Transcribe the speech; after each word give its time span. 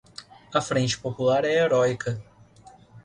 A 0.51 0.59
Frente 0.59 0.97
Popular 0.97 1.45
é 1.45 1.53
heroica 1.59 2.19